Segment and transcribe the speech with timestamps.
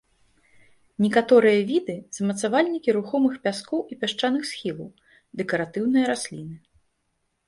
[1.03, 4.87] Некаторыя віды замацавальнікі рухомых пяскоў і пясчаных схілаў,
[5.43, 6.57] дэкаратыўныя расліны.